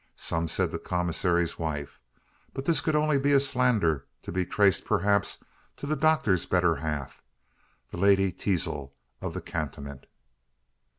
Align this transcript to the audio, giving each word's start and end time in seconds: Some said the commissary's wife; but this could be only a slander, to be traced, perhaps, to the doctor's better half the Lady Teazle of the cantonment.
Some 0.15 0.47
said 0.47 0.71
the 0.71 0.79
commissary's 0.79 1.59
wife; 1.59 2.01
but 2.55 2.65
this 2.65 2.81
could 2.81 2.93
be 2.95 2.97
only 2.97 3.33
a 3.33 3.39
slander, 3.39 4.07
to 4.23 4.31
be 4.31 4.47
traced, 4.47 4.83
perhaps, 4.83 5.37
to 5.77 5.85
the 5.85 5.95
doctor's 5.95 6.47
better 6.47 6.77
half 6.77 7.21
the 7.91 7.97
Lady 7.97 8.31
Teazle 8.31 8.93
of 9.21 9.35
the 9.35 9.41
cantonment. 9.41 10.07